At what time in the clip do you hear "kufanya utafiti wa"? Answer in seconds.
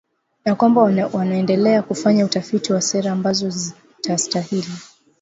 1.81-2.81